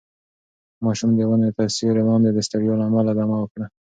ماشوم 0.85 1.11
د 1.15 1.19
ونې 1.29 1.49
تر 1.57 1.67
سیوري 1.75 2.03
لاندې 2.09 2.29
د 2.31 2.39
ستړیا 2.47 2.73
له 2.77 2.85
امله 2.89 3.11
دمه 3.17 3.37
وکړه. 3.39 3.65